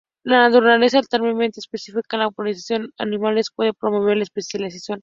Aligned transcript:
La 0.23 0.49
naturaleza 0.49 0.97
altamente 0.97 1.59
específica 1.59 2.17
de 2.17 2.23
la 2.23 2.31
polinización 2.31 2.91
por 2.97 3.05
animales 3.07 3.51
puede 3.55 3.73
promover 3.75 4.17
la 4.17 4.23
especiación. 4.23 4.99